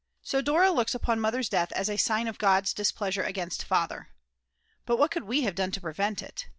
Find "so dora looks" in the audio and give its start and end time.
0.23-0.95